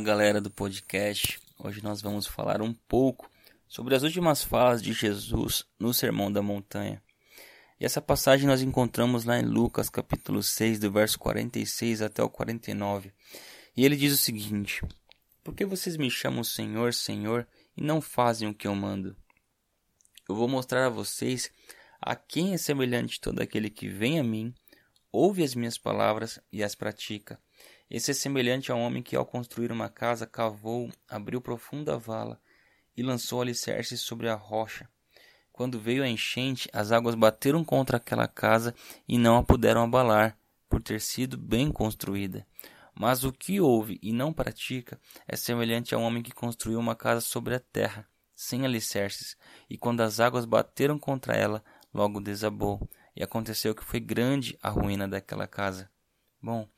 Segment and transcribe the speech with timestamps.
[0.00, 1.38] galera do podcast.
[1.58, 3.30] Hoje nós vamos falar um pouco
[3.68, 7.02] sobre as últimas falas de Jesus no Sermão da Montanha.
[7.78, 12.30] E essa passagem nós encontramos lá em Lucas, capítulo 6, do verso 46 até o
[12.30, 13.12] 49.
[13.76, 14.82] E ele diz o seguinte:
[15.44, 19.14] Por que vocês me chamam Senhor, Senhor e não fazem o que eu mando?
[20.26, 21.50] Eu vou mostrar a vocês
[22.00, 24.54] a quem é semelhante todo aquele que vem a mim,
[25.12, 27.38] ouve as minhas palavras e as pratica.
[27.90, 32.40] Esse é semelhante a um homem que, ao construir uma casa, cavou, abriu profunda vala
[32.96, 34.88] e lançou alicerces sobre a rocha.
[35.50, 38.74] Quando veio a enchente, as águas bateram contra aquela casa
[39.08, 42.46] e não a puderam abalar, por ter sido bem construída.
[42.94, 46.94] Mas o que ouve e não pratica é semelhante a um homem que construiu uma
[46.94, 49.36] casa sobre a terra, sem alicerces,
[49.68, 54.70] e quando as águas bateram contra ela, logo desabou, e aconteceu que foi grande a
[54.70, 55.90] ruína daquela casa.
[56.40, 56.68] Bom,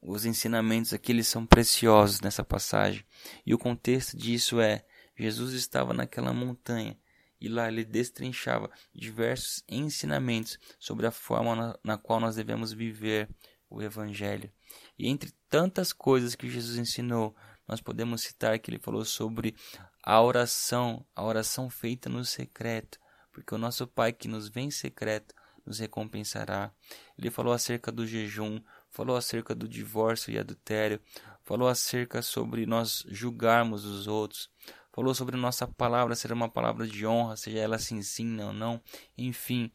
[0.00, 3.04] os ensinamentos aqui eles são preciosos nessa passagem.
[3.44, 4.84] E o contexto disso é:
[5.16, 6.96] Jesus estava naquela montanha
[7.40, 13.28] e lá ele destrinchava diversos ensinamentos sobre a forma na, na qual nós devemos viver
[13.70, 14.50] o Evangelho.
[14.98, 19.54] E entre tantas coisas que Jesus ensinou, nós podemos citar que ele falou sobre
[20.02, 22.98] a oração, a oração feita no secreto,
[23.30, 26.72] porque o nosso Pai que nos vê em secreto nos recompensará.
[27.16, 31.00] Ele falou acerca do jejum, falou acerca do divórcio e adultério,
[31.42, 34.50] falou acerca sobre nós julgarmos os outros,
[34.92, 38.82] falou sobre nossa palavra ser uma palavra de honra, seja ela sim sim ou não,
[39.16, 39.70] enfim,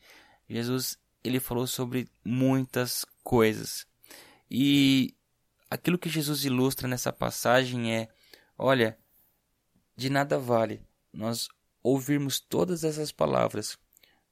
[0.50, 3.88] Jesus ele falou sobre muitas coisas.
[4.52, 5.16] E
[5.70, 8.09] aquilo que Jesus ilustra nessa passagem é,
[8.58, 8.98] olha,
[9.95, 11.48] de nada vale nós
[11.81, 13.77] ouvirmos todas essas palavras,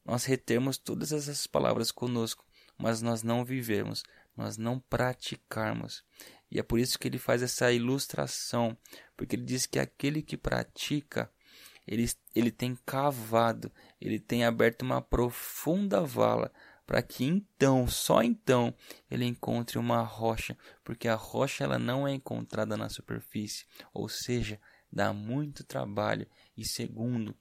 [0.03, 2.45] nós retermos todas essas palavras conosco,
[2.77, 4.03] mas nós não vivemos,
[4.35, 6.03] nós não praticarmos.
[6.49, 8.77] E é por isso que ele faz essa ilustração,
[9.15, 11.31] porque ele diz que aquele que pratica,
[11.87, 16.51] ele, ele tem cavado, ele tem aberto uma profunda vala,
[16.85, 18.75] para que então, só então,
[19.09, 24.59] ele encontre uma rocha, porque a rocha ela não é encontrada na superfície, ou seja,
[24.91, 26.27] dá muito trabalho
[26.57, 27.33] e segundo,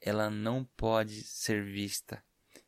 [0.00, 2.22] ela não pode ser vista.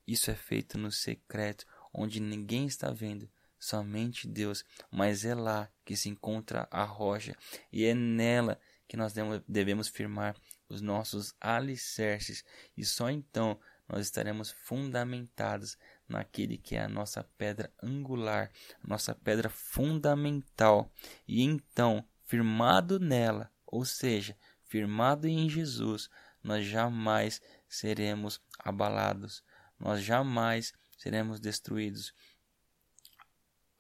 [0.06, 3.31] Isso é feito no secreto, onde ninguém está vendo,
[3.62, 7.36] somente Deus, mas é lá que se encontra a rocha
[7.72, 8.58] e é nela
[8.88, 9.14] que nós
[9.46, 10.36] devemos firmar
[10.68, 12.44] os nossos alicerces
[12.76, 15.78] e só então nós estaremos fundamentados
[16.08, 18.50] naquele que é a nossa pedra angular,
[18.82, 20.90] a nossa pedra fundamental.
[21.28, 26.10] E então, firmado nela, ou seja, firmado em Jesus,
[26.42, 29.44] nós jamais seremos abalados,
[29.78, 32.12] nós jamais seremos destruídos,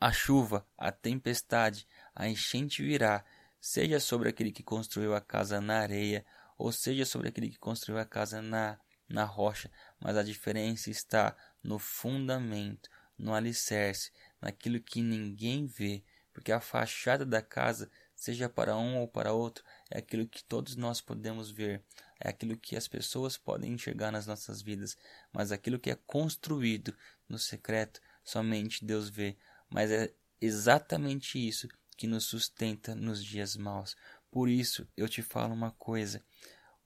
[0.02, 3.24] a chuva, a tempestade, a enchente virá,
[3.60, 6.26] seja sobre aquele que construiu a casa na areia,
[6.58, 9.70] ou seja sobre aquele que construiu a casa na, na rocha,
[10.00, 14.10] mas a diferença está no fundamento, no alicerce,
[14.40, 16.02] naquilo que ninguém vê,
[16.32, 20.74] porque a fachada da casa, seja para um ou para outro, é aquilo que todos
[20.74, 21.80] nós podemos ver,
[22.18, 24.98] é aquilo que as pessoas podem enxergar nas nossas vidas,
[25.32, 26.92] mas aquilo que é construído
[27.28, 29.36] no secreto, somente Deus vê
[29.72, 31.66] mas é exatamente isso
[31.96, 33.96] que nos sustenta nos dias maus.
[34.30, 36.22] Por isso eu te falo uma coisa: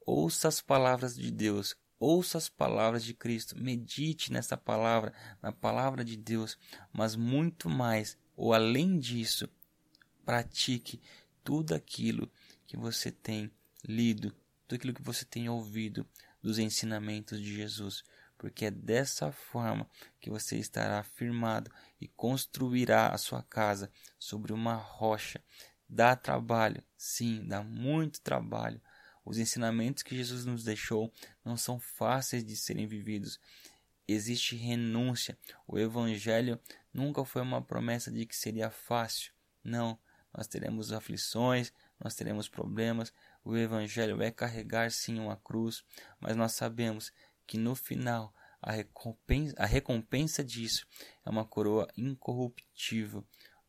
[0.05, 6.05] ouça as palavras de Deus, ouça as palavras de Cristo, medite nessa palavra, na palavra
[6.05, 6.57] de Deus,
[6.93, 9.49] mas muito mais, ou além disso,
[10.25, 11.01] pratique
[11.43, 12.31] tudo aquilo
[12.67, 13.51] que você tem
[13.85, 14.31] lido,
[14.67, 16.07] tudo aquilo que você tem ouvido
[16.43, 18.05] dos ensinamentos de Jesus,
[18.39, 19.89] porque é dessa forma
[20.21, 21.71] que você estará firmado
[22.01, 25.43] e construirá a sua casa sobre uma rocha.
[25.89, 28.81] Dá trabalho, sim, dá muito trabalho.
[29.25, 31.13] Os ensinamentos que Jesus nos deixou
[31.45, 33.41] não são fáceis de serem vividos.
[34.07, 35.37] Existe renúncia.
[35.67, 36.61] O Evangelho
[36.93, 39.33] nunca foi uma promessa de que seria fácil.
[39.65, 39.99] Não,
[40.33, 43.13] nós teremos aflições, nós teremos problemas.
[43.45, 45.83] O Evangelho é carregar sim uma cruz,
[46.21, 47.11] mas nós sabemos
[47.47, 50.87] que no final a recompensa, a recompensa disso
[51.25, 53.25] é uma coroa incorruptível,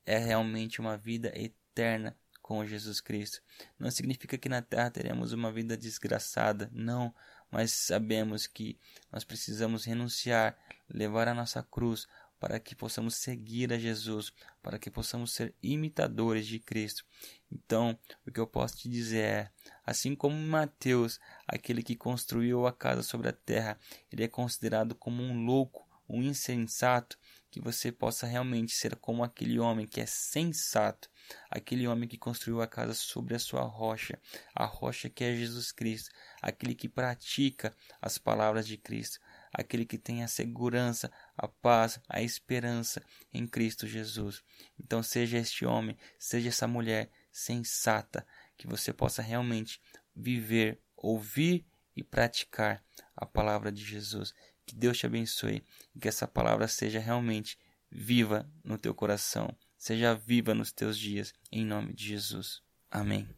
[0.05, 3.41] é realmente uma vida eterna com Jesus Cristo.
[3.77, 7.13] Não significa que na terra teremos uma vida desgraçada, não,
[7.51, 8.79] mas sabemos que
[9.11, 10.57] nós precisamos renunciar,
[10.89, 12.07] levar a nossa cruz
[12.39, 14.31] para que possamos seguir a Jesus,
[14.61, 17.03] para que possamos ser imitadores de Cristo.
[17.51, 19.51] Então, o que eu posso te dizer é:
[19.85, 23.79] assim como Mateus, aquele que construiu a casa sobre a terra,
[24.11, 27.17] ele é considerado como um louco, um insensato,
[27.49, 31.09] que você possa realmente ser como aquele homem que é sensato,
[31.49, 34.19] aquele homem que construiu a casa sobre a sua rocha,
[34.53, 36.11] a rocha que é Jesus Cristo,
[36.41, 39.19] aquele que pratica as palavras de Cristo,
[39.51, 43.01] aquele que tem a segurança, a paz, a esperança
[43.33, 44.43] em Cristo Jesus.
[44.79, 48.25] Então, seja este homem, seja essa mulher sensata,
[48.57, 49.79] que você possa realmente
[50.15, 52.83] viver, ouvir e praticar
[53.15, 54.33] a palavra de Jesus.
[54.65, 55.63] Que Deus te abençoe
[55.95, 57.57] e que essa palavra seja realmente
[57.91, 62.61] viva no teu coração, seja viva nos teus dias, em nome de Jesus.
[62.89, 63.29] Amém.